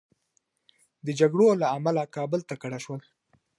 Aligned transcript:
د 1.05 1.07
جګړو 1.19 1.47
له 1.61 1.67
امله 1.77 2.01
کابل 2.15 2.41
ته 2.49 2.53
کډه 2.61 2.79
شول. 2.85 3.01